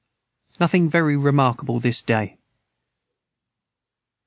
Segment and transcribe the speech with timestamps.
[0.59, 2.39] Nothing very remarkable this day.